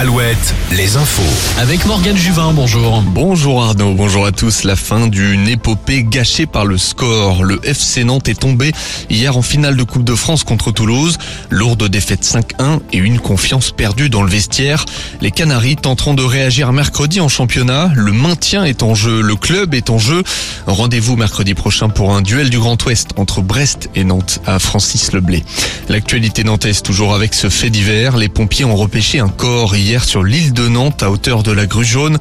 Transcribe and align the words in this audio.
Alouette, 0.00 0.54
les 0.72 0.96
infos. 0.96 1.60
Avec 1.60 1.84
Morgane 1.84 2.16
Juvin, 2.16 2.54
bonjour. 2.54 3.02
Bonjour 3.02 3.62
Arnaud, 3.62 3.92
bonjour 3.92 4.24
à 4.24 4.32
tous. 4.32 4.64
La 4.64 4.74
fin 4.74 5.08
d'une 5.08 5.46
épopée 5.46 6.04
gâchée 6.04 6.46
par 6.46 6.64
le 6.64 6.78
score. 6.78 7.44
Le 7.44 7.60
FC 7.64 8.04
Nantes 8.04 8.28
est 8.28 8.40
tombé 8.40 8.72
hier 9.10 9.36
en 9.36 9.42
finale 9.42 9.76
de 9.76 9.82
Coupe 9.82 10.04
de 10.04 10.14
France 10.14 10.42
contre 10.42 10.70
Toulouse. 10.70 11.18
Lourde 11.50 11.86
défaite 11.88 12.24
5-1 12.24 12.80
et 12.94 12.96
une 12.96 13.20
confiance 13.20 13.72
perdue 13.72 14.08
dans 14.08 14.22
le 14.22 14.30
vestiaire. 14.30 14.86
Les 15.20 15.30
Canaries 15.30 15.76
tenteront 15.76 16.14
de 16.14 16.22
réagir 16.22 16.72
mercredi 16.72 17.20
en 17.20 17.28
championnat. 17.28 17.92
Le 17.94 18.12
maintien 18.12 18.64
est 18.64 18.82
en 18.82 18.94
jeu, 18.94 19.20
le 19.20 19.36
club 19.36 19.74
est 19.74 19.90
en 19.90 19.98
jeu. 19.98 20.22
Rendez-vous 20.66 21.16
mercredi 21.16 21.52
prochain 21.52 21.90
pour 21.90 22.14
un 22.14 22.22
duel 22.22 22.48
du 22.48 22.58
Grand 22.58 22.82
Ouest 22.86 23.10
entre 23.16 23.42
Brest 23.42 23.90
et 23.94 24.04
Nantes 24.04 24.40
à 24.46 24.58
Francis 24.60 25.12
Leblé. 25.12 25.44
L'actualité 25.90 26.42
nantaise 26.42 26.80
toujours 26.80 27.14
avec 27.14 27.34
ce 27.34 27.50
fait 27.50 27.68
divers. 27.68 28.16
Les 28.16 28.30
pompiers 28.30 28.64
ont 28.64 28.76
repêché 28.76 29.18
un 29.18 29.28
corps 29.28 29.76
hier 29.76 29.89
sur 29.98 30.22
l'île 30.22 30.52
de 30.52 30.68
Nantes 30.68 31.02
à 31.02 31.10
hauteur 31.10 31.42
de 31.42 31.50
la 31.50 31.66
grue 31.66 31.84
jaune. 31.84 32.18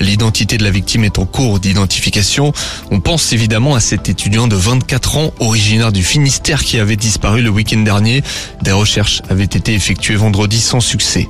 L'identité 0.00 0.56
de 0.56 0.64
la 0.64 0.70
victime 0.70 1.04
est 1.04 1.18
en 1.18 1.26
cours 1.26 1.60
d'identification. 1.60 2.52
On 2.90 3.00
pense 3.00 3.34
évidemment 3.34 3.74
à 3.74 3.80
cet 3.80 4.08
étudiant 4.08 4.48
de 4.48 4.56
24 4.56 5.16
ans 5.18 5.34
originaire 5.38 5.92
du 5.92 6.02
Finistère 6.02 6.64
qui 6.64 6.78
avait 6.78 6.96
disparu 6.96 7.42
le 7.42 7.50
week-end 7.50 7.80
dernier. 7.80 8.22
Des 8.62 8.72
recherches 8.72 9.20
avaient 9.28 9.44
été 9.44 9.74
effectuées 9.74 10.16
vendredi 10.16 10.60
sans 10.60 10.80
succès. 10.80 11.28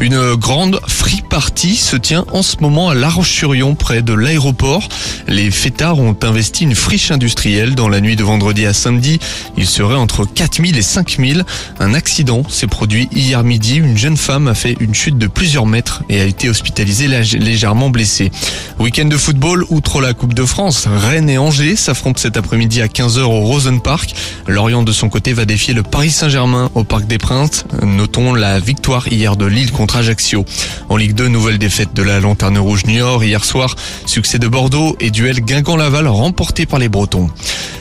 Une 0.00 0.34
grande 0.36 0.80
free 0.86 1.22
party 1.28 1.74
se 1.74 1.96
tient 1.96 2.24
en 2.32 2.42
ce 2.42 2.58
moment 2.60 2.90
à 2.90 2.94
La 2.94 3.08
Roche-sur-Yon 3.08 3.74
près 3.74 4.02
de 4.02 4.12
l'aéroport. 4.12 4.88
Les 5.26 5.50
fêtards 5.50 5.98
ont 5.98 6.16
investi 6.22 6.62
une 6.62 6.76
friche 6.76 7.10
industrielle 7.10 7.74
dans 7.74 7.88
la 7.88 8.00
nuit 8.00 8.14
de 8.14 8.22
vendredi 8.22 8.66
à 8.66 8.72
samedi. 8.72 9.18
Il 9.56 9.66
serait 9.66 9.96
entre 9.96 10.24
4000 10.24 10.76
et 10.76 10.82
5000. 10.82 11.44
Un 11.80 11.94
accident 11.94 12.42
s'est 12.48 12.68
produit 12.68 13.08
hier 13.12 13.42
midi. 13.42 13.76
Une 13.76 13.98
jeune 13.98 14.16
femme 14.16 14.46
a 14.46 14.54
fait 14.54 14.76
une 14.78 14.94
chute 14.94 15.18
de 15.18 15.23
plusieurs 15.26 15.66
mètres 15.66 16.02
et 16.08 16.20
a 16.20 16.24
été 16.24 16.48
hospitalisée 16.48 17.08
légèrement 17.08 17.90
blessée. 17.90 18.30
Week-end 18.78 19.06
de 19.06 19.16
football, 19.16 19.64
outre 19.68 20.00
la 20.00 20.14
Coupe 20.14 20.34
de 20.34 20.44
France, 20.44 20.86
Rennes 20.86 21.30
et 21.30 21.38
Angers 21.38 21.76
s'affrontent 21.76 22.20
cet 22.20 22.36
après-midi 22.36 22.82
à 22.82 22.86
15h 22.86 23.20
au 23.20 23.40
Rosen 23.40 23.80
Park. 23.80 24.14
Lorient 24.46 24.82
de 24.82 24.92
son 24.92 25.08
côté 25.08 25.32
va 25.32 25.44
défier 25.44 25.74
le 25.74 25.82
Paris 25.82 26.10
Saint-Germain 26.10 26.70
au 26.74 26.84
Parc 26.84 27.06
des 27.06 27.18
Princes. 27.18 27.64
Notons 27.82 28.34
la 28.34 28.58
victoire 28.58 29.08
hier 29.08 29.36
de 29.36 29.46
Lille 29.46 29.72
contre 29.72 29.96
Ajaccio. 29.96 30.44
En 30.88 30.96
Ligue 30.96 31.14
2, 31.14 31.28
nouvelle 31.28 31.58
défaite 31.58 31.94
de 31.94 32.02
la 32.02 32.20
Lanterne 32.20 32.58
Rouge 32.58 32.84
Niort 32.86 33.24
hier 33.24 33.44
soir. 33.44 33.76
Succès 34.06 34.38
de 34.38 34.48
Bordeaux 34.48 34.96
et 35.00 35.10
duel 35.10 35.40
Guingamp-Laval 35.40 36.08
remporté 36.08 36.66
par 36.66 36.78
les 36.78 36.88
Bretons. 36.88 37.30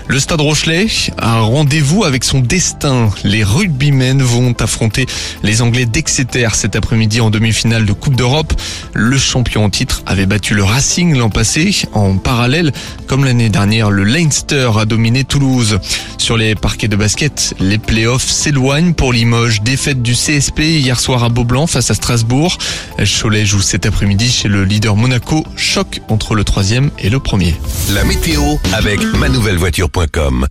Le 0.08 0.20
Stade 0.20 0.42
Rochelet 0.42 0.88
a 1.18 1.38
un 1.38 1.42
rendez-vous 1.42 2.04
avec 2.04 2.24
son 2.24 2.40
destin. 2.40 3.10
Les 3.24 3.44
rugbymen 3.44 4.22
vont 4.22 4.54
affronter 4.60 5.06
les 5.44 5.62
Anglais 5.62 5.86
d'Exeter 5.86 6.50
cet 6.54 6.76
après-midi 6.76 7.22
en 7.22 7.30
demi-finale 7.30 7.86
de 7.86 7.94
Coupe 7.94 8.16
d'Europe. 8.16 8.54
Le 8.94 9.18
champion 9.18 9.64
en 9.64 9.70
titre 9.70 10.04
avait 10.06 10.26
battu 10.26 10.56
le 10.56 10.64
Racing 10.64 11.18
l'an 11.18 11.30
passé. 11.30 11.76
En 11.94 12.18
parallèle, 12.18 12.72
comme 13.08 13.26
l'année 13.26 13.50
dernière, 13.50 13.92
le 13.92 14.04
Leinster 14.04 14.72
a 14.78 14.86
dominé 14.86 15.24
Toulouse. 15.24 15.80
Sur 16.18 16.38
les 16.38 16.56
parquets 16.56 16.88
de 16.88 16.96
basket, 16.96 17.56
les 17.60 17.78
playoffs 17.78 18.30
s'éloignent 18.30 18.94
pour 18.94 19.14
Limoges. 19.14 19.62
Défaite 19.62 20.02
du 20.02 20.14
CSP 20.14 20.60
hier 20.60 21.00
soir 21.00 21.24
à 21.24 21.30
Beaublanc 21.30 21.68
face 21.68 21.92
à 21.92 21.94
Strasbourg. 21.94 22.58
Cholet 23.00 23.46
joue 23.46 23.62
cet 23.62 23.86
après-midi 23.86 24.30
chez 24.30 24.48
le 24.48 24.66
leader 24.66 24.96
Monaco. 24.96 25.46
Choc 25.56 26.02
entre 26.10 26.36
le 26.36 26.44
troisième 26.44 26.92
et 27.00 27.10
le 27.10 27.20
premier. 27.20 27.56
La 27.94 28.04
météo 28.04 28.58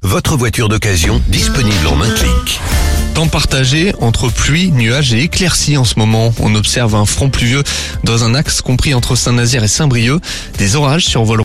Votre 0.02 0.36
voiture 0.36 0.70
d'occasion 0.70 1.20
disponible 1.28 1.86
en 1.86 2.00
un 2.00 2.08
clic. 2.10 2.60
Temps 3.14 3.26
partagé 3.26 3.92
entre 4.00 4.30
pluie, 4.30 4.70
nuages 4.70 5.12
et 5.12 5.24
éclaircies 5.24 5.76
en 5.76 5.84
ce 5.84 5.98
moment. 5.98 6.32
On 6.40 6.54
observe 6.54 6.94
un 6.94 7.04
front 7.04 7.28
pluvieux 7.28 7.62
dans 8.02 8.24
un 8.24 8.34
axe 8.34 8.62
compris 8.62 8.94
entre 8.94 9.14
Saint-Nazaire 9.14 9.62
et 9.62 9.68
Saint-Brieuc. 9.68 10.22
Des 10.56 10.76
orages 10.76 11.04
survolent 11.04 11.40